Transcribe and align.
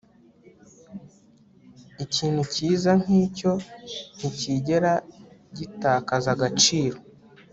Ikintu 2.03 2.41
cyiza 2.53 2.91
nkicyo 3.01 3.51
nticyigera 4.15 4.93
gitakaza 5.57 6.29
agaciro 6.35 6.97